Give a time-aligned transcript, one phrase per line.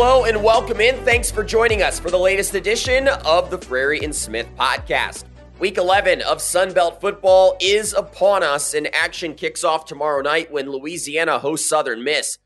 [0.00, 0.94] Hello and welcome in.
[1.04, 5.24] Thanks for joining us for the latest edition of the Frary and Smith podcast.
[5.58, 10.70] Week 11 of Sunbelt football is upon us, and action kicks off tomorrow night when
[10.70, 12.38] Louisiana hosts Southern Miss.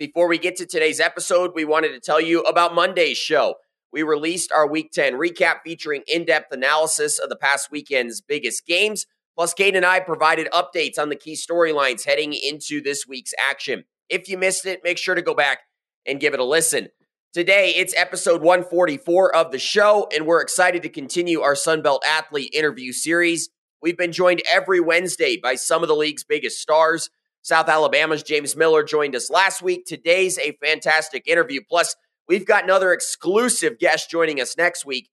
[0.00, 3.54] Before we get to today's episode, we wanted to tell you about Monday's show.
[3.92, 8.66] We released our Week 10 recap featuring in depth analysis of the past weekend's biggest
[8.66, 9.06] games.
[9.36, 13.84] Plus, Kate and I provided updates on the key storylines heading into this week's action.
[14.08, 15.60] If you missed it, make sure to go back
[16.06, 16.88] and give it a listen.
[17.36, 22.54] Today, it's episode 144 of the show, and we're excited to continue our Sunbelt Athlete
[22.54, 23.50] interview series.
[23.82, 27.10] We've been joined every Wednesday by some of the league's biggest stars.
[27.42, 29.84] South Alabama's James Miller joined us last week.
[29.84, 31.60] Today's a fantastic interview.
[31.68, 31.94] Plus,
[32.26, 35.10] we've got another exclusive guest joining us next week.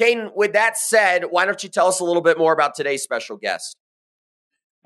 [0.00, 3.02] Caden, with that said, why don't you tell us a little bit more about today's
[3.02, 3.76] special guest?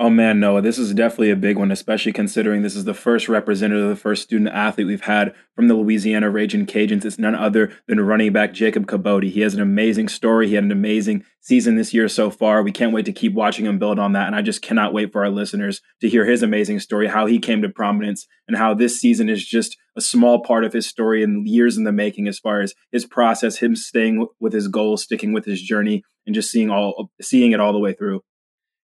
[0.03, 3.29] Oh man, Noah, this is definitely a big one, especially considering this is the first
[3.29, 7.05] representative, the first student athlete we've had from the Louisiana Ragin' Cajuns.
[7.05, 9.31] It's none other than running back Jacob Kibodi.
[9.31, 10.49] He has an amazing story.
[10.49, 12.63] He had an amazing season this year so far.
[12.63, 14.27] We can't wait to keep watching him build on that.
[14.27, 17.39] And I just cannot wait for our listeners to hear his amazing story, how he
[17.39, 21.23] came to prominence, and how this season is just a small part of his story
[21.23, 25.03] and years in the making as far as his process, him staying with his goals,
[25.03, 28.23] sticking with his journey, and just seeing all seeing it all the way through.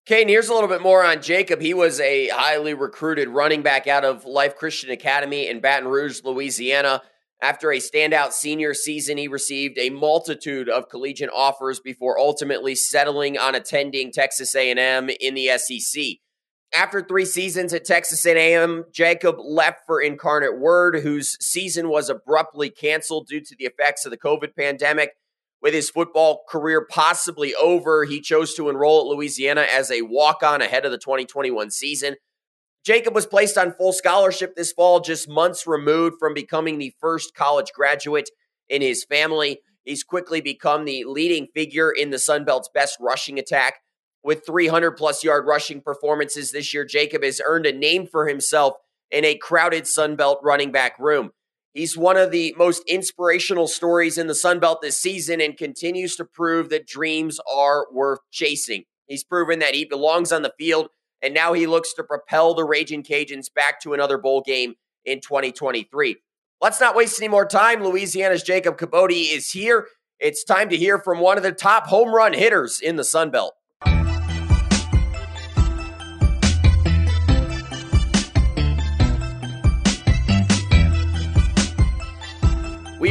[0.04, 1.60] Kane, here's a little bit more on Jacob.
[1.60, 6.22] He was a highly recruited running back out of Life Christian Academy in Baton Rouge,
[6.24, 7.02] Louisiana.
[7.40, 13.38] After a standout senior season, he received a multitude of collegiate offers before ultimately settling
[13.38, 16.02] on attending Texas A&M in the SEC.
[16.74, 22.70] After three seasons at Texas A&M, Jacob left for Incarnate Word, whose season was abruptly
[22.70, 25.12] canceled due to the effects of the COVID pandemic.
[25.62, 30.42] With his football career possibly over, he chose to enroll at Louisiana as a walk
[30.42, 32.16] on ahead of the 2021 season.
[32.84, 37.36] Jacob was placed on full scholarship this fall, just months removed from becoming the first
[37.36, 38.28] college graduate
[38.68, 39.60] in his family.
[39.84, 43.74] He's quickly become the leading figure in the Sun Belt's best rushing attack.
[44.24, 48.74] With 300 plus yard rushing performances this year, Jacob has earned a name for himself
[49.12, 51.30] in a crowded Sun Belt running back room.
[51.74, 56.16] He's one of the most inspirational stories in the Sun Belt this season and continues
[56.16, 58.84] to prove that dreams are worth chasing.
[59.06, 60.88] He's proven that he belongs on the field,
[61.22, 64.74] and now he looks to propel the Ragin' Cajuns back to another bowl game
[65.04, 66.16] in 2023.
[66.60, 67.82] Let's not waste any more time.
[67.82, 69.86] Louisiana's Jacob Kibodi is here.
[70.20, 73.30] It's time to hear from one of the top home run hitters in the Sun
[73.30, 73.54] Belt.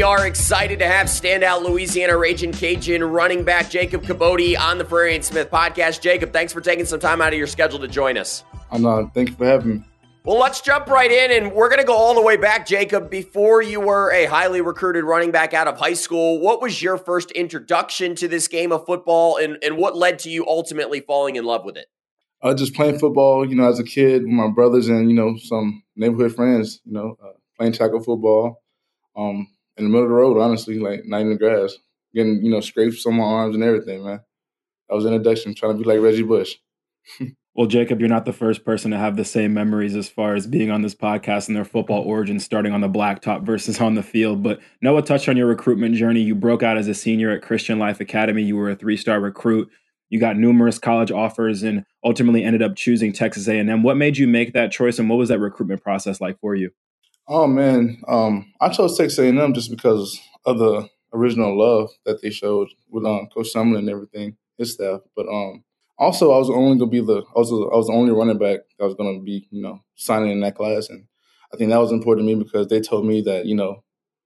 [0.01, 4.83] We are excited to have standout Louisiana Ragin' Cajun running back Jacob Kibodi on the
[4.83, 6.01] Frary and Smith podcast.
[6.01, 8.43] Jacob, thanks for taking some time out of your schedule to join us.
[8.71, 9.13] I'm not.
[9.13, 9.83] Thank you for having me.
[10.23, 13.11] Well, let's jump right in, and we're going to go all the way back, Jacob.
[13.11, 16.97] Before you were a highly recruited running back out of high school, what was your
[16.97, 21.35] first introduction to this game of football, and, and what led to you ultimately falling
[21.35, 21.85] in love with it?
[22.41, 25.37] Uh, just playing football, you know, as a kid with my brothers and you know
[25.37, 26.81] some neighborhood friends.
[26.85, 28.63] You know, uh, playing tackle football.
[29.15, 29.47] Um,
[29.77, 31.75] in the middle of the road, honestly, like not in the grass,
[32.13, 34.21] getting you know scrapes on my arms and everything, man.
[34.89, 36.57] I was in a introduction trying to be like Reggie Bush.
[37.55, 40.45] well, Jacob, you're not the first person to have the same memories as far as
[40.45, 44.03] being on this podcast and their football origins, starting on the blacktop versus on the
[44.03, 44.43] field.
[44.43, 46.21] But Noah touched on your recruitment journey.
[46.21, 48.43] You broke out as a senior at Christian Life Academy.
[48.43, 49.69] You were a three-star recruit.
[50.09, 53.81] You got numerous college offers and ultimately ended up choosing Texas A&M.
[53.81, 56.71] What made you make that choice, and what was that recruitment process like for you?
[57.33, 62.29] Oh man, um, I chose Texas A&M just because of the original love that they
[62.29, 64.99] showed with um, Coach Sumlin and everything, his staff.
[65.15, 65.63] But um,
[65.97, 68.59] also, I was only gonna be the I was I was the only running back
[68.77, 71.05] that was gonna be you know signing in that class, and
[71.53, 73.81] I think that was important to me because they told me that you know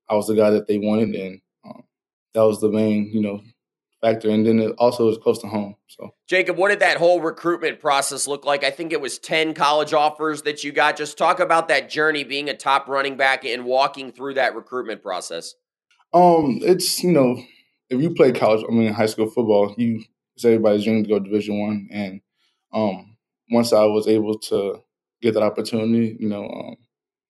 [0.09, 1.83] I was the guy that they wanted, and um,
[2.33, 3.41] that was the main you know
[4.05, 4.29] factor.
[4.29, 5.75] And then it also was close to home.
[5.87, 8.63] So, Jacob, what did that whole recruitment process look like?
[8.63, 10.97] I think it was 10 college offers that you got.
[10.97, 15.01] Just talk about that journey being a top running back and walking through that recruitment
[15.01, 15.55] process.
[16.13, 17.41] Um, it's, you know,
[17.89, 20.03] if you play college, I mean, high school football, you,
[20.35, 21.87] it's everybody's dream to go division one.
[21.91, 22.21] And,
[22.73, 23.17] um,
[23.51, 24.81] once I was able to
[25.21, 26.75] get that opportunity, you know, um,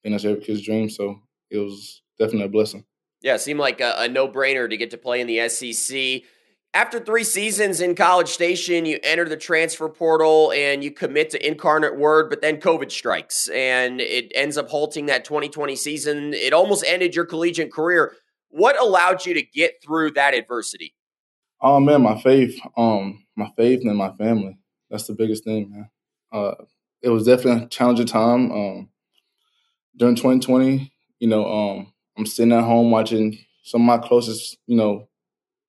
[0.03, 0.89] and that's every kid's dream.
[0.89, 2.85] So it was definitely a blessing.
[3.21, 6.23] Yeah, it seemed like a, a no brainer to get to play in the SEC.
[6.75, 11.47] After three seasons in College Station, you enter the transfer portal and you commit to
[11.47, 16.33] Incarnate Word, but then COVID strikes and it ends up halting that 2020 season.
[16.33, 18.11] It almost ended your collegiate career.
[18.49, 20.93] What allowed you to get through that adversity?
[21.61, 24.57] Oh man, my faith, um, my faith and my family.
[24.89, 25.89] That's the biggest thing, man.
[26.33, 26.55] Uh,
[27.01, 28.51] it was definitely a challenging time.
[28.51, 28.89] Um,
[29.95, 34.75] during 2020, you know, um, I'm sitting at home watching some of my closest, you
[34.75, 35.07] know,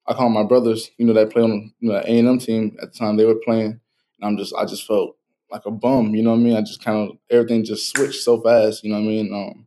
[0.09, 2.39] I call my brothers, you know, that play on you know, the A and M
[2.39, 3.81] team at the time they were playing.
[4.21, 5.17] And I'm just I just felt
[5.51, 6.57] like a bum, you know what I mean?
[6.57, 9.35] I just kind of everything just switched so fast, you know what I mean?
[9.35, 9.67] Um,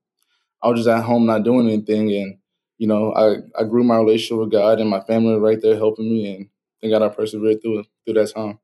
[0.62, 2.38] I was just at home not doing anything, and
[2.78, 6.10] you know, I I grew my relationship with God and my family right there helping
[6.10, 6.50] me, and
[6.82, 8.60] thank God I persevered through through that time.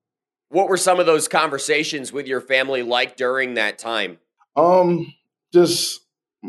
[0.49, 4.19] What were some of those conversations with your family like during that time?
[4.55, 5.13] Um,
[5.53, 6.01] just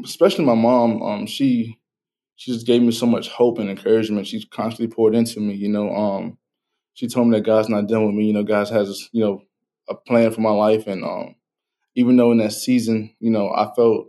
[0.04, 1.02] especially my mom.
[1.02, 1.78] Um, she
[2.36, 4.26] she just gave me so much hope and encouragement.
[4.26, 5.54] She constantly poured into me.
[5.54, 6.38] You know, um,
[6.94, 8.26] she told me that God's not done with me.
[8.26, 9.42] You know, God has you know
[9.88, 11.36] a plan for my life, and um,
[11.96, 14.08] even though in that season, you know, I felt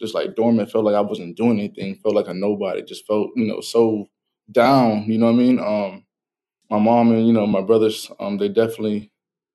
[0.00, 3.30] just like dormant, felt like I wasn't doing anything, felt like a nobody, just felt
[3.36, 4.06] you know so
[4.50, 5.04] down.
[5.10, 5.58] You know what I mean?
[5.58, 6.04] Um,
[6.70, 9.12] my mom and you know my brothers, um, they definitely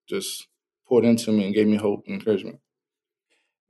[0.08, 0.48] just
[0.88, 2.60] poured into me and gave me hope and encouragement.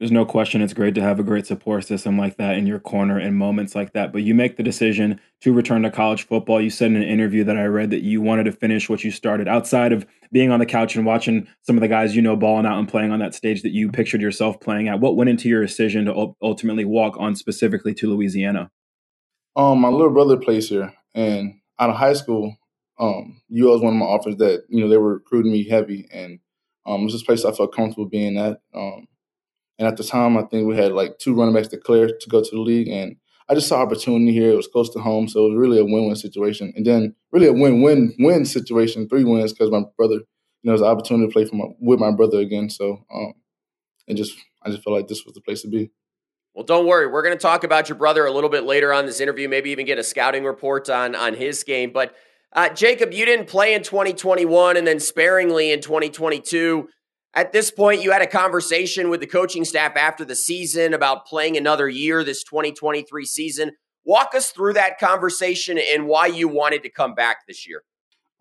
[0.01, 2.79] There's no question it's great to have a great support system like that in your
[2.79, 4.11] corner in moments like that.
[4.11, 6.59] But you make the decision to return to college football.
[6.59, 9.11] You said in an interview that I read that you wanted to finish what you
[9.11, 12.35] started outside of being on the couch and watching some of the guys you know
[12.35, 14.99] balling out and playing on that stage that you pictured yourself playing at.
[14.99, 18.71] What went into your decision to ultimately walk on specifically to Louisiana?
[19.55, 22.55] Um, my little brother plays here, and out of high school,
[22.99, 26.07] um, UL was one of my offers that you know they were recruiting me heavy,
[26.11, 26.39] and
[26.87, 28.61] um, it was this place I felt comfortable being at.
[28.73, 29.05] Um,
[29.77, 32.43] and at the time, I think we had like two running backs declare to go
[32.43, 32.87] to the league.
[32.87, 33.15] And
[33.49, 34.51] I just saw opportunity here.
[34.51, 35.27] It was close to home.
[35.27, 36.71] So it was really a win win situation.
[36.75, 40.23] And then really a win win win situation, three wins, because my brother, you
[40.63, 42.69] know, it was an opportunity to play for my, with my brother again.
[42.69, 43.33] So um,
[44.07, 45.91] it just, I just felt like this was the place to be.
[46.53, 47.07] Well, don't worry.
[47.07, 49.71] We're going to talk about your brother a little bit later on this interview, maybe
[49.71, 51.91] even get a scouting report on, on his game.
[51.93, 52.13] But
[52.53, 56.89] uh, Jacob, you didn't play in 2021 and then sparingly in 2022.
[57.33, 61.25] At this point, you had a conversation with the coaching staff after the season about
[61.25, 63.71] playing another year this 2023 season.
[64.03, 67.83] Walk us through that conversation and why you wanted to come back this year.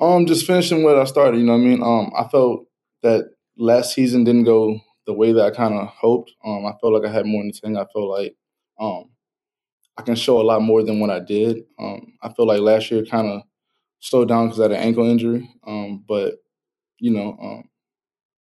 [0.01, 1.39] Um, just finishing what I started.
[1.39, 1.83] You know what I mean?
[1.83, 2.67] Um, I felt
[3.03, 6.33] that last season didn't go the way that I kind of hoped.
[6.45, 7.77] Um, I felt like I had more the tank.
[7.77, 8.35] I felt like
[8.81, 9.05] um,
[9.97, 11.59] I can show a lot more than what I did.
[11.79, 13.43] Um, I feel like last year kind of
[14.01, 15.49] slowed down because I had an ankle injury.
[15.67, 16.37] Um, but
[16.99, 17.70] you know, um,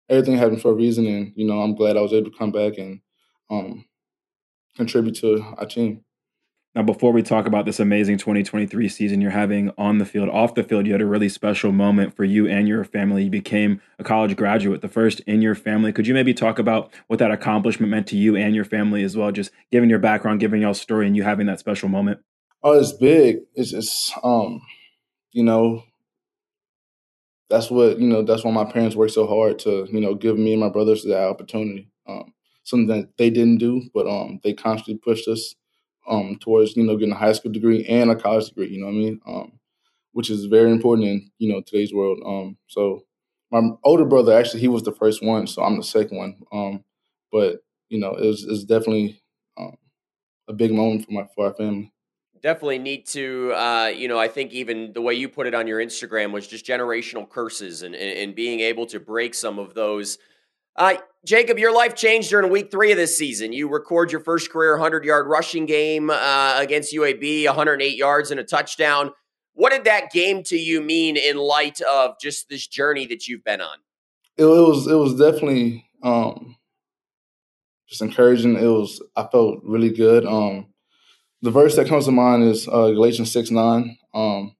[0.10, 2.52] everything happened for a reason, and you know I'm glad I was able to come
[2.52, 3.02] back and
[3.50, 3.86] um,
[4.76, 6.04] contribute to our team.
[6.76, 10.54] Now, before we talk about this amazing 2023 season you're having on the field, off
[10.54, 13.24] the field, you had a really special moment for you and your family.
[13.24, 15.92] You became a college graduate, the first in your family.
[15.92, 19.18] Could you maybe talk about what that accomplishment meant to you and your family as
[19.18, 19.32] well?
[19.32, 22.20] Just giving your background, giving y'all story, and you having that special moment.
[22.62, 23.38] Oh, it's big.
[23.56, 24.62] It's just, um,
[25.32, 25.82] you know,
[27.50, 28.24] that's what you know.
[28.24, 31.04] That's why my parents worked so hard to you know give me and my brothers
[31.04, 31.90] that opportunity.
[32.08, 32.34] Um,
[32.64, 35.56] something that they didn't do, but um, they constantly pushed us
[36.10, 38.70] um, towards you know getting a high school degree and a college degree.
[38.70, 39.20] You know what I mean?
[39.26, 39.52] Um,
[40.14, 42.20] which is very important in you know today's world.
[42.26, 43.04] Um, so
[43.52, 46.42] my older brother actually he was the first one, so I'm the second one.
[46.52, 46.84] Um,
[47.32, 47.60] but
[47.90, 49.22] you know it was, it definitely
[49.58, 49.78] um,
[50.48, 51.92] a big moment for my for our family
[52.42, 55.68] definitely need to uh, you know i think even the way you put it on
[55.68, 60.18] your instagram was just generational curses and, and, being able to break some of those.
[60.76, 63.52] Uh, jacob your life changed during week three of this season.
[63.52, 68.40] You record your first career 100 yard rushing game uh, against uab 108 yards and
[68.40, 69.12] a touchdown.
[69.54, 73.44] What did that game to you mean in light of just this journey that you've
[73.44, 73.78] been on?
[74.38, 76.56] It, was it was definitely um,
[77.88, 78.56] just encouraging.
[78.56, 80.26] It was i felt really good.
[80.28, 80.68] Um,
[81.42, 83.98] the verse that comes to mind is uh, Galatians 6 9.
[84.14, 84.56] Um,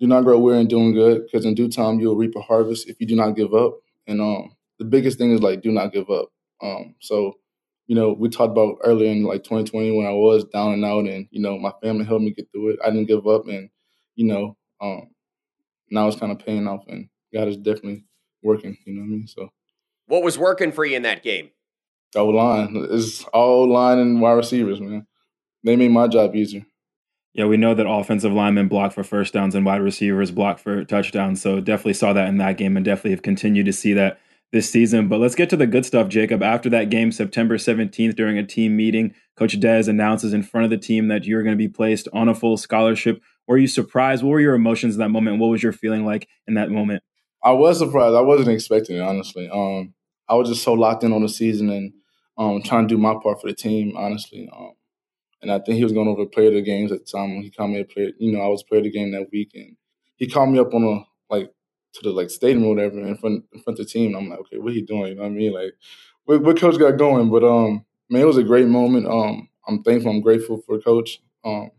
[0.00, 2.88] do not grow weary in doing good, because in due time you'll reap a harvest
[2.88, 3.78] if you do not give up.
[4.06, 6.28] And um, the biggest thing is like, do not give up.
[6.62, 7.34] Um, so,
[7.86, 11.06] you know, we talked about earlier in like 2020 when I was down and out,
[11.06, 12.78] and you know, my family helped me get through it.
[12.84, 13.70] I didn't give up, and
[14.14, 15.10] you know, um,
[15.90, 18.04] now it's kind of paying off, and God is definitely
[18.42, 18.76] working.
[18.84, 19.26] You know what I mean?
[19.26, 19.48] So,
[20.06, 21.50] what was working for you in that game?
[22.14, 22.86] O line.
[22.90, 25.06] It's all line and wide receivers, man.
[25.68, 26.64] They made my job easier.
[27.34, 30.82] Yeah, we know that offensive linemen block for first downs and wide receivers block for
[30.82, 31.42] touchdowns.
[31.42, 34.18] So definitely saw that in that game and definitely have continued to see that
[34.50, 35.08] this season.
[35.08, 36.42] But let's get to the good stuff, Jacob.
[36.42, 40.70] After that game, September 17th, during a team meeting, Coach Des announces in front of
[40.70, 43.20] the team that you're going to be placed on a full scholarship.
[43.46, 44.22] Were you surprised?
[44.22, 45.38] What were your emotions in that moment?
[45.38, 47.02] What was your feeling like in that moment?
[47.44, 48.16] I was surprised.
[48.16, 49.50] I wasn't expecting it, honestly.
[49.50, 49.92] Um,
[50.30, 51.92] I was just so locked in on the season and
[52.38, 54.48] um, trying to do my part for the team, honestly.
[54.50, 54.72] Um,
[55.42, 57.42] and I think he was going over player of the games at the time when
[57.42, 58.10] he called me a player.
[58.18, 59.76] You know, I was player of the game that week, and
[60.16, 61.52] he called me up on a like
[61.94, 64.14] to the like stadium or whatever in front in front of the team.
[64.14, 65.08] I'm like, okay, what he doing?
[65.08, 65.52] You know what I mean?
[65.52, 65.74] Like,
[66.24, 67.30] what, what coach got going?
[67.30, 69.06] But um, man, it was a great moment.
[69.06, 70.10] Um, I'm thankful.
[70.10, 71.20] I'm grateful for coach.
[71.44, 71.70] um,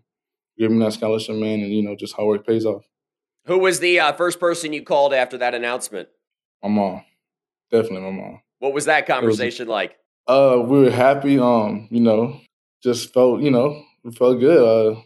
[0.58, 2.84] him that scholarship, man, and you know just how it pays off.
[3.46, 6.10] Who was the uh, first person you called after that announcement?
[6.62, 7.04] My mom,
[7.72, 8.42] definitely my mom.
[8.60, 9.98] What was that conversation was, like?
[10.28, 11.40] Uh, we were happy.
[11.40, 12.42] Um, you know,
[12.84, 13.84] just felt you know
[14.18, 14.58] felt good.
[14.58, 15.02] Uh,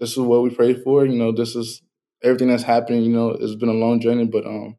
[0.00, 1.06] this is what we prayed for.
[1.06, 1.82] You know, this is
[2.22, 3.02] everything that's happening.
[3.02, 4.76] You know, it's been a long journey, but um,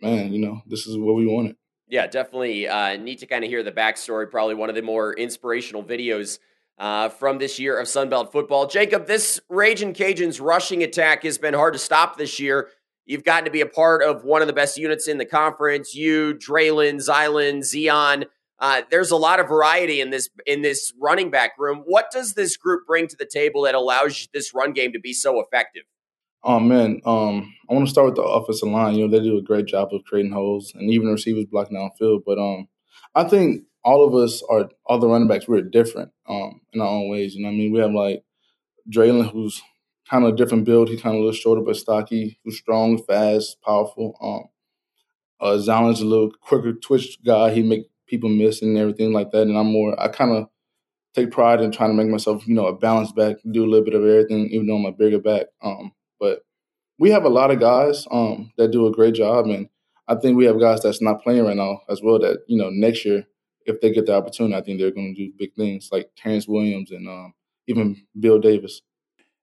[0.00, 1.56] man, you know, this is what we wanted.
[1.88, 4.30] Yeah, definitely uh, need to kind of hear the backstory.
[4.30, 6.38] Probably one of the more inspirational videos
[6.78, 8.66] uh, from this year of Sunbelt football.
[8.66, 12.68] Jacob, this Ragin' Cajuns rushing attack has been hard to stop this year.
[13.06, 15.94] You've gotten to be a part of one of the best units in the conference.
[15.94, 18.24] You, Dre'lyn, Zylan, Zeon.
[18.58, 21.82] Uh, there's a lot of variety in this in this running back room.
[21.86, 25.12] What does this group bring to the table that allows this run game to be
[25.12, 25.82] so effective?
[26.42, 28.94] Oh man, um, I want to start with the offensive line.
[28.94, 32.20] You know, they do a great job of creating holes and even receivers blocking downfield.
[32.24, 32.68] But um,
[33.14, 35.48] I think all of us are all the running backs.
[35.48, 37.34] We're different um, in our own ways.
[37.34, 38.24] You know, I mean, we have like
[38.90, 39.62] Dre'lyn, who's
[40.08, 40.88] kind of a different build.
[40.88, 42.38] He's kind of a little shorter but stocky.
[42.44, 44.16] Who's strong, fast, powerful.
[44.20, 44.50] Um,
[45.40, 47.52] uh, Zylan's a little quicker twitch guy.
[47.52, 49.42] He make people miss and everything like that.
[49.42, 49.98] And I'm more.
[50.00, 50.48] I kind of
[51.14, 53.84] take pride in trying to make myself, you know, a balanced back, do a little
[53.84, 55.46] bit of everything, even though I'm a bigger back.
[55.62, 56.40] Um, but
[56.98, 59.68] we have a lot of guys um, that do a great job, and
[60.06, 62.18] I think we have guys that's not playing right now as well.
[62.18, 63.26] That you know, next year
[63.66, 66.46] if they get the opportunity, I think they're going to do big things like Terrence
[66.46, 67.34] Williams and um,
[67.66, 68.82] even Bill Davis.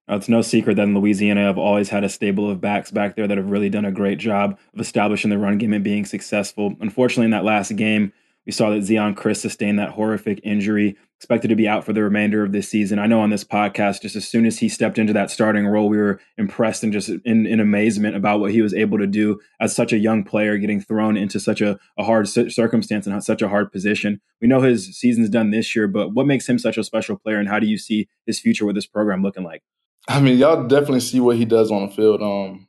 [0.08, 3.26] it's no secret that in Louisiana, I've always had a stable of backs back there
[3.26, 6.74] that have really done a great job of establishing the run game and being successful.
[6.80, 8.12] Unfortunately, in that last game,
[8.46, 12.02] we saw that Zeon Chriss sustained that horrific injury, expected to be out for the
[12.02, 12.98] remainder of this season.
[12.98, 15.88] I know on this podcast, just as soon as he stepped into that starting role,
[15.88, 19.38] we were impressed and just in, in amazement about what he was able to do
[19.60, 23.42] as such a young player, getting thrown into such a, a hard circumstance and such
[23.42, 24.20] a hard position.
[24.40, 27.38] We know his season's done this year, but what makes him such a special player,
[27.38, 29.62] and how do you see his future with this program looking like?
[30.08, 32.20] I mean, y'all definitely see what he does on the field.
[32.20, 32.66] Um,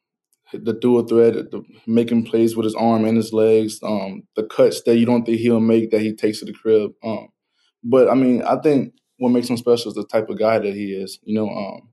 [0.54, 4.82] the dual threat, the making plays with his arm and his legs, um, the cuts
[4.84, 6.92] that you don't think he'll make that he takes to the crib.
[7.04, 7.30] Um,
[7.84, 10.74] but I mean, I think what makes him special is the type of guy that
[10.74, 11.20] he is.
[11.24, 11.90] You know, um,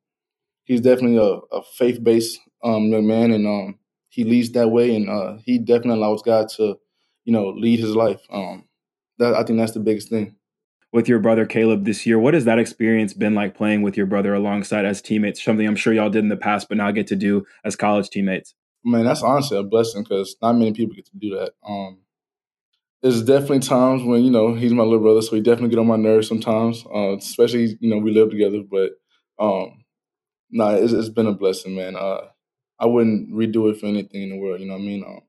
[0.65, 4.95] he's definitely a, a faith based um, young man, and um, he leads that way,
[4.95, 6.77] and uh, he definitely allows God to,
[7.25, 8.21] you know, lead his life.
[8.33, 8.67] Um,
[9.19, 10.37] that I think that's the biggest thing.
[10.93, 14.07] With your brother Caleb this year, what has that experience been like playing with your
[14.07, 15.43] brother alongside as teammates?
[15.43, 18.11] Something I'm sure y'all did in the past, but now get to do as college
[18.11, 18.55] teammates.
[18.85, 21.53] Man, that's honestly a blessing because not many people get to do that.
[21.65, 21.99] Um,
[23.03, 25.87] there's definitely times when you know he's my little brother, so he definitely get on
[25.87, 26.85] my nerves sometimes.
[26.93, 28.91] Uh, especially you know we live together, but
[29.39, 29.85] um,
[30.51, 31.97] nah, it's, it's been a blessing, man.
[31.97, 32.23] Uh,
[32.79, 34.61] I wouldn't redo it for anything in the world.
[34.61, 35.05] You know what I mean?
[35.07, 35.21] Um,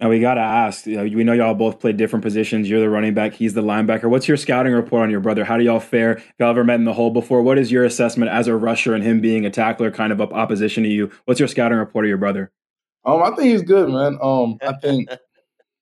[0.00, 0.86] now we got to ask.
[0.86, 2.68] You know, we know y'all both play different positions.
[2.68, 3.34] You're the running back.
[3.34, 4.08] He's the linebacker.
[4.08, 5.44] What's your scouting report on your brother?
[5.44, 6.18] How do y'all fare?
[6.18, 8.94] If y'all ever met in the hole before, what is your assessment as a rusher
[8.94, 11.10] and him being a tackler, kind of up opposition to you?
[11.24, 12.52] What's your scouting report of your brother?
[13.04, 14.18] Um, I think he's good, man.
[14.22, 15.08] Um, I think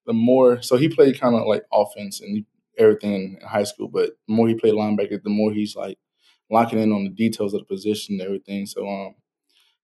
[0.07, 2.45] the more so he played kind of like offense and
[2.79, 5.99] everything in high school, but the more he played linebacker, the more he's like
[6.51, 8.65] locking in on the details of the position and everything.
[8.65, 9.15] So um,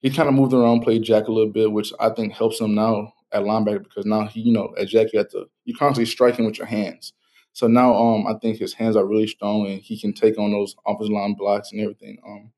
[0.00, 2.74] he kind of moved around, played Jack a little bit, which I think helps him
[2.74, 6.10] now at linebacker because now he, you know, at Jack you have to you constantly
[6.10, 7.12] striking with your hands.
[7.54, 10.52] So now um, I think his hands are really strong and he can take on
[10.52, 12.18] those offensive line blocks and everything.
[12.26, 12.52] Um,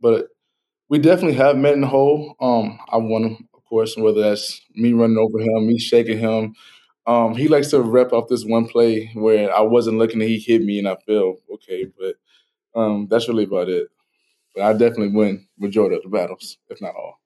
[0.00, 0.28] but
[0.88, 2.34] we definitely have met in the hole.
[2.40, 6.54] Um, I won him, of course, whether that's me running over him, me shaking him,
[7.06, 10.38] um, he likes to rep off this one play where I wasn't looking and he
[10.38, 11.38] hit me and I fell.
[11.54, 12.16] Okay, but
[12.80, 13.88] um, that's really about it.
[14.54, 17.21] But I definitely win majority of the battles, if not all.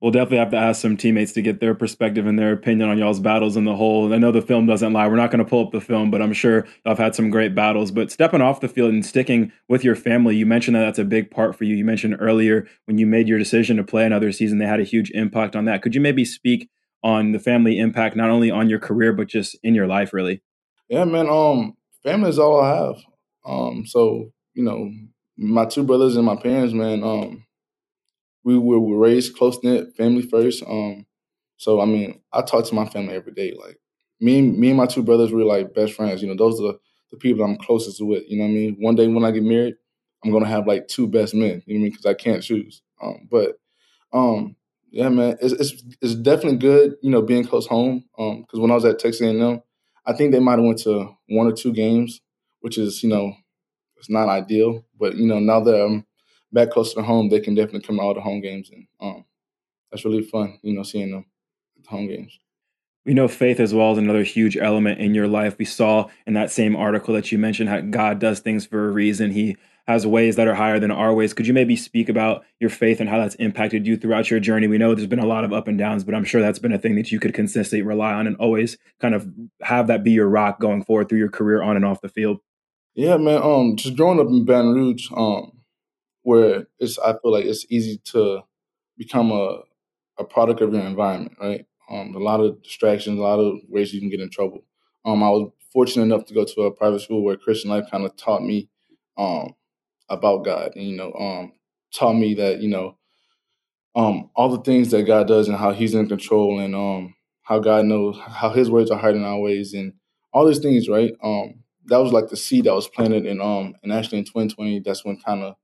[0.00, 2.98] We'll definitely have to ask some teammates to get their perspective and their opinion on
[2.98, 4.12] y'all's battles in the whole.
[4.12, 5.08] I know the film doesn't lie.
[5.08, 7.54] We're not going to pull up the film, but I'm sure have had some great
[7.54, 7.90] battles.
[7.90, 11.04] But stepping off the field and sticking with your family, you mentioned that that's a
[11.04, 11.74] big part for you.
[11.74, 14.84] You mentioned earlier when you made your decision to play another season, they had a
[14.84, 15.80] huge impact on that.
[15.80, 16.68] Could you maybe speak
[17.02, 20.42] on the family impact, not only on your career, but just in your life, really?
[20.90, 21.28] Yeah, man.
[21.28, 22.96] Um, family is all I have.
[23.46, 24.90] Um, so you know,
[25.38, 27.02] my two brothers and my parents, man.
[27.02, 27.45] Um,
[28.54, 30.62] we were raised close knit, family first.
[30.66, 31.06] Um,
[31.56, 33.54] so I mean, I talk to my family every day.
[33.58, 33.78] Like
[34.20, 36.22] me, me and my two brothers were like best friends.
[36.22, 38.24] You know, those are the, people I'm closest with.
[38.28, 38.76] You know what I mean?
[38.78, 39.74] One day when I get married,
[40.24, 41.62] I'm gonna have like two best men.
[41.66, 41.90] You know what I mean?
[41.90, 42.82] Because I can't choose.
[43.02, 43.58] Um, but
[44.12, 44.56] um,
[44.90, 48.04] yeah, man, it's, it's, it's definitely good, you know, being close home.
[48.18, 49.62] Um, because when I was at Texas A&M,
[50.06, 52.20] I think they might have went to one or two games,
[52.60, 53.32] which is, you know,
[53.96, 54.84] it's not ideal.
[54.98, 56.06] But you know, now that I'm
[56.56, 59.24] back closer to home, they can definitely come to all the home games, and um,
[59.90, 61.26] that's really fun, you know, seeing them
[61.76, 62.38] at the home games.
[63.04, 65.56] We know faith as well is another huge element in your life.
[65.58, 68.90] We saw in that same article that you mentioned how God does things for a
[68.90, 69.30] reason.
[69.30, 71.32] He has ways that are higher than our ways.
[71.32, 74.66] Could you maybe speak about your faith and how that's impacted you throughout your journey?
[74.66, 76.72] We know there's been a lot of up and downs, but I'm sure that's been
[76.72, 79.28] a thing that you could consistently rely on and always kind of
[79.62, 82.40] have that be your rock going forward through your career on and off the field.
[82.96, 83.40] Yeah, man.
[83.40, 85.52] Um, just growing up in Baton Rouge, um,
[86.26, 88.42] where it's I feel like it's easy to
[88.98, 89.60] become a
[90.18, 91.66] a product of your environment, right?
[91.90, 94.64] Um, a lot of distractions, a lot of ways you can get in trouble.
[95.06, 98.04] Um, I was fortunate enough to go to a private school where Christian life kind
[98.06, 98.68] of taught me
[99.18, 99.54] um,
[100.10, 101.52] about God, and you know, um,
[101.94, 102.98] taught me that you know
[103.96, 107.58] um, all the things that God does and how He's in control, and um, how
[107.60, 109.94] God knows how His ways are higher than our ways, and
[110.32, 111.14] all these things, right?
[111.86, 115.04] That was like the seed that was planted, and um, and actually in 2020, that's
[115.04, 115.56] when kind of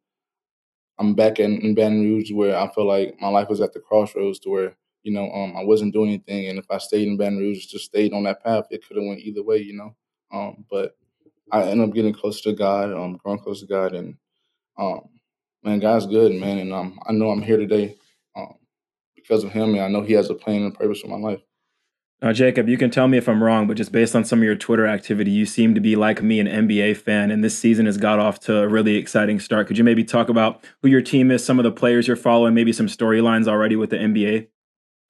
[1.02, 3.80] I'm back in, in Baton Rouge where I feel like my life was at the
[3.80, 7.16] crossroads to where you know um, I wasn't doing anything, and if I stayed in
[7.16, 9.96] Baton Rouge, just stayed on that path, it could have went either way, you know.
[10.32, 10.96] Um, but
[11.50, 14.14] I ended up getting closer to God, um, growing close to God, and
[14.78, 15.00] um,
[15.64, 17.96] man, God's good, man, and um, I know I'm here today
[18.36, 18.54] um,
[19.16, 21.40] because of Him, and I know He has a plan and purpose for my life.
[22.22, 24.44] Now, Jacob, you can tell me if I'm wrong, but just based on some of
[24.44, 27.86] your Twitter activity, you seem to be like me, an NBA fan, and this season
[27.86, 29.66] has got off to a really exciting start.
[29.66, 32.54] Could you maybe talk about who your team is, some of the players you're following,
[32.54, 34.46] maybe some storylines already with the NBA?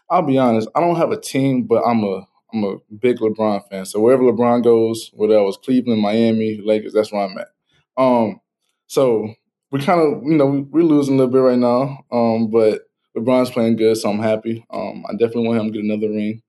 [0.09, 3.69] I'll be honest, I don't have a team, but I'm a I'm a big LeBron
[3.69, 3.85] fan.
[3.85, 7.49] So wherever LeBron goes, whether it was Cleveland, Miami, Lakers, that's where I'm at.
[7.97, 8.41] Um,
[8.87, 9.35] so
[9.71, 12.83] we kind of, you know, we, are losing a little bit right now, um, but
[13.17, 14.67] LeBron's playing good, so I'm happy.
[14.71, 16.43] Um, I definitely want him to get another ring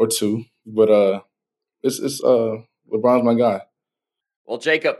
[0.00, 0.44] or two.
[0.66, 1.20] But uh,
[1.82, 2.56] it's it's uh
[2.92, 3.62] LeBron's my guy.
[4.46, 4.96] Well, Jacob,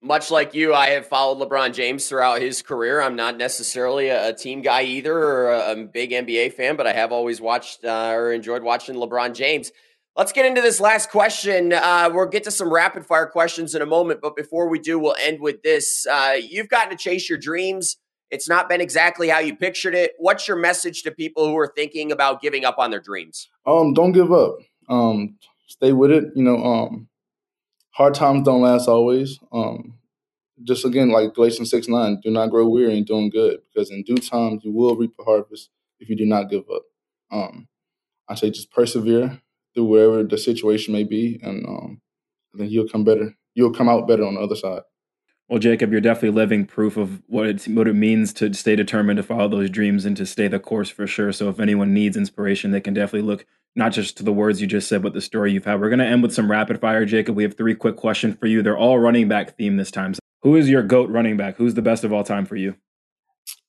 [0.00, 3.00] much like you, I have followed LeBron James throughout his career.
[3.00, 6.86] I'm not necessarily a, a team guy either, or a, a, big NBA fan, but
[6.86, 9.72] I have always watched uh, or enjoyed watching LeBron James.
[10.16, 11.72] Let's get into this last question.
[11.72, 14.96] Uh, we'll get to some rapid fire questions in a moment, but before we do,
[14.96, 16.06] we'll end with this.
[16.06, 17.96] Uh, you've gotten to chase your dreams.
[18.34, 20.12] It's not been exactly how you pictured it.
[20.18, 23.48] What's your message to people who are thinking about giving up on their dreams?
[23.64, 24.58] Um, don't give up.
[24.88, 26.24] Um, stay with it.
[26.34, 27.08] You know, um,
[27.90, 29.38] hard times don't last always.
[29.52, 29.98] Um,
[30.64, 34.02] just again, like Galatians six nine, do not grow weary in doing good, because in
[34.02, 35.70] due time you will reap a harvest
[36.00, 36.82] if you do not give up.
[37.30, 37.68] Um,
[38.28, 39.40] I say just persevere
[39.74, 42.00] through wherever the situation may be, and um,
[42.52, 43.34] then you'll come better.
[43.54, 44.82] You'll come out better on the other side.
[45.48, 49.18] Well, Jacob, you're definitely living proof of what it what it means to stay determined
[49.18, 51.32] to follow those dreams and to stay the course for sure.
[51.32, 53.44] So, if anyone needs inspiration, they can definitely look
[53.76, 55.80] not just to the words you just said, but the story you've had.
[55.80, 57.36] We're going to end with some rapid fire, Jacob.
[57.36, 58.62] We have three quick questions for you.
[58.62, 60.14] They're all running back theme this time.
[60.14, 61.56] So who is your goat running back?
[61.56, 62.76] Who's the best of all time for you?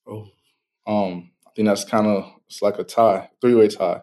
[0.06, 0.28] Oh,
[0.86, 4.02] um, I think that's kind of it's like a tie, three way tie.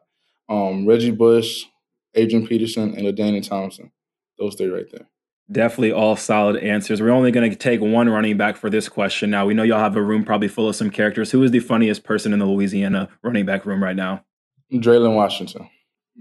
[0.50, 1.66] Um, Reggie Bush,
[2.14, 3.92] Adrian Peterson, and LaDainian Tomlinson.
[4.38, 5.08] Those three right there.
[5.52, 7.02] Definitely all solid answers.
[7.02, 9.30] We're only going to take one running back for this question.
[9.30, 11.32] Now, we know y'all have a room probably full of some characters.
[11.32, 14.24] Who is the funniest person in the Louisiana running back room right now?
[14.72, 15.70] Dre'lyn Washington.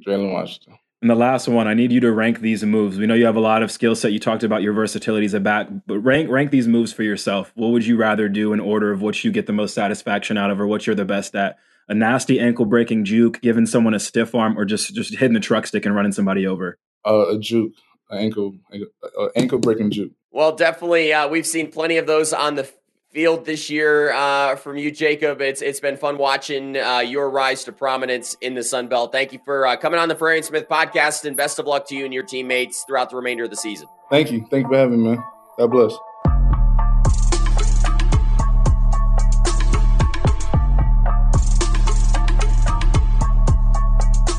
[0.05, 0.79] Dre'lyn Washington.
[1.01, 2.97] And the last one, I need you to rank these moves.
[2.97, 4.13] We know you have a lot of skill set.
[4.13, 7.51] You talked about your versatility as a back, but rank rank these moves for yourself.
[7.57, 10.53] What would you rather do in order of what you get the most satisfaction out
[10.53, 11.59] of, or what you're the best at?
[11.89, 15.41] A nasty ankle breaking juke, giving someone a stiff arm, or just just hitting the
[15.41, 16.79] truck stick and running somebody over?
[17.05, 17.73] Uh, a juke
[18.17, 18.55] ankle
[19.19, 20.13] uh, ankle breaking juke.
[20.31, 22.69] Well, definitely, uh, we've seen plenty of those on the
[23.13, 25.41] field this year uh, from you, Jacob.
[25.41, 29.13] It's it's been fun watching uh, your rise to prominence in the Sun Belt.
[29.13, 31.87] Thank you for uh, coming on the Frary and Smith podcast, and best of luck
[31.89, 33.89] to you and your teammates throughout the remainder of the season.
[34.11, 34.47] Thank you.
[34.51, 35.25] Thank you for having me, man.
[35.59, 35.97] God bless.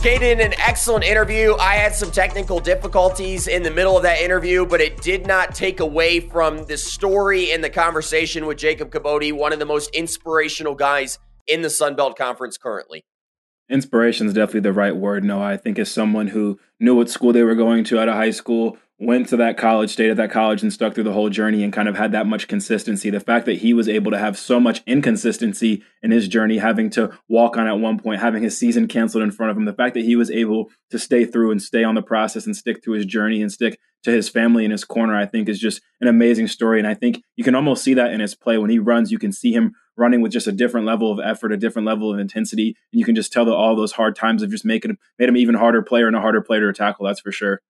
[0.04, 1.56] Caden, an excellent interview.
[1.56, 5.56] I had some technical difficulties in the middle of that interview, but it did not
[5.56, 9.90] take away from the story and the conversation with Jacob Kibodi, one of the most
[9.92, 13.06] inspirational guys in the Sun Belt Conference currently.
[13.70, 15.24] Inspiration is definitely the right word.
[15.24, 18.16] No, I think as someone who knew what school they were going to out of
[18.16, 21.30] high school, went to that college, stayed at that college, and stuck through the whole
[21.30, 23.10] journey and kind of had that much consistency.
[23.10, 26.90] The fact that he was able to have so much inconsistency in his journey, having
[26.92, 29.74] to walk on at one point, having his season canceled in front of him, the
[29.74, 32.84] fact that he was able to stay through and stay on the process and stick
[32.84, 35.82] to his journey and stick to his family in his corner, I think is just
[36.02, 36.78] an amazing story.
[36.80, 38.58] And I think you can almost see that in his play.
[38.58, 41.52] When he runs, you can see him running with just a different level of effort,
[41.52, 42.76] a different level of intensity.
[42.92, 45.30] And you can just tell that all those hard times have just making him, made
[45.30, 47.06] him even harder player and a harder player to tackle.
[47.06, 47.62] That's for sure.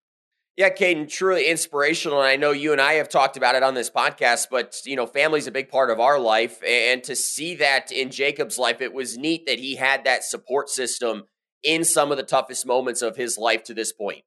[0.56, 2.20] Yeah, Caden, truly inspirational.
[2.20, 4.96] And I know you and I have talked about it on this podcast, but you
[4.96, 6.62] know, family's a big part of our life.
[6.63, 10.70] And to see that in Jacob's life, it was neat that he had that support
[10.70, 11.24] system
[11.63, 14.24] in some of the toughest moments of his life to this point.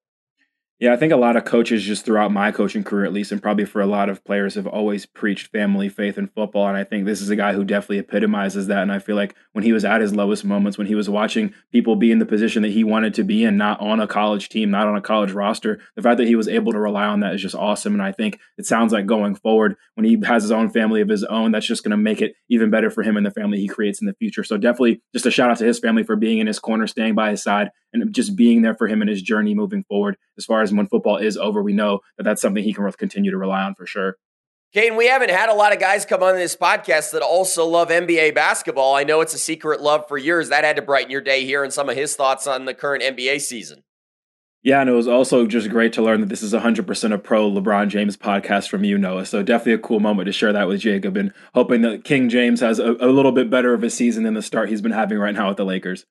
[0.79, 3.41] Yeah, I think a lot of coaches just throughout my coaching career, at least, and
[3.41, 6.69] probably for a lot of players, have always preached family, faith, and football.
[6.69, 8.83] And I think this is a guy who definitely epitomizes that.
[8.83, 11.55] And I feel like when he was at his lowest moments, when he was watching
[11.73, 14.51] people be in the position that he wanted to be in, not on a college
[14.51, 17.21] team, not on a college roster, the fact that he was able to rely on
[17.21, 17.95] that is just awesome.
[17.95, 21.09] And I think it sounds like going forward, when he has his own family of
[21.09, 23.61] his own, that's just going to make it even better for him and the family
[23.61, 24.45] he creates in the future.
[24.45, 27.15] So definitely just a shout out to his family for being in his corner, staying
[27.15, 27.71] by his side,
[28.03, 30.17] and just being there for him in his journey moving forward.
[30.37, 33.31] As far as when football is over, we know that that's something he can continue
[33.31, 34.17] to rely on for sure.
[34.75, 37.89] Caden, we haven't had a lot of guys come on this podcast that also love
[37.89, 38.95] NBA basketball.
[38.95, 40.49] I know it's a secret love for years.
[40.49, 43.03] That had to brighten your day here and some of his thoughts on the current
[43.03, 43.85] NBA season.
[44.63, 47.49] Yeah, and it was also just great to learn that this is 100% a pro
[47.49, 49.25] LeBron James podcast from you, Noah.
[49.25, 52.61] So definitely a cool moment to share that with Jacob and hoping that King James
[52.61, 55.19] has a, a little bit better of a season than the start he's been having
[55.19, 56.05] right now with the Lakers.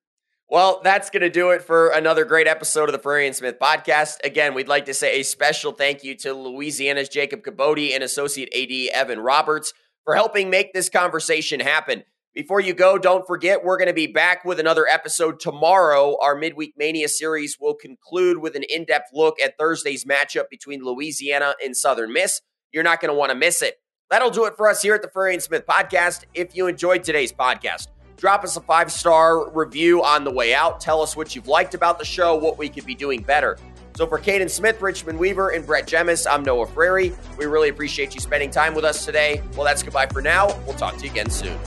[0.47, 3.57] Well, that's going to do it for another great episode of the Frary and Smith
[3.59, 4.23] podcast.
[4.23, 8.47] Again, we'd like to say a special thank you to Louisiana's Jacob Kibodi and Associate
[8.53, 12.03] AD Evan Roberts for helping make this conversation happen.
[12.35, 16.15] Before you go, don't forget we're going to be back with another episode tomorrow.
[16.21, 20.83] Our Midweek Mania series will conclude with an in depth look at Thursday's matchup between
[20.83, 22.41] Louisiana and Southern Miss.
[22.71, 23.79] You're not going to want to miss it.
[24.11, 26.25] That'll do it for us here at the Frary and Smith podcast.
[26.35, 30.79] If you enjoyed today's podcast, Drop us a five star review on the way out.
[30.79, 33.57] Tell us what you've liked about the show, what we could be doing better.
[33.95, 37.13] So for Caden Smith, Richmond Weaver, and Brett Jemis, I'm Noah Frary.
[37.37, 39.41] We really appreciate you spending time with us today.
[39.55, 40.47] Well, that's goodbye for now.
[40.65, 41.57] We'll talk to you again soon.